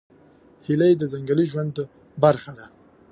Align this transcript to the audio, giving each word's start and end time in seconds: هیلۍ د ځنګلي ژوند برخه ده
هیلۍ 0.65 0.93
د 0.97 1.03
ځنګلي 1.11 1.45
ژوند 1.51 1.75
برخه 2.23 2.51
ده 2.57 2.65